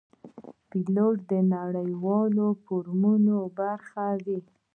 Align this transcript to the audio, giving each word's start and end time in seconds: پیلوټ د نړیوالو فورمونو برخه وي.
پیلوټ 0.69 1.17
د 1.31 1.33
نړیوالو 1.55 2.47
فورمونو 2.63 3.35
برخه 3.57 4.05
وي. 4.25 4.39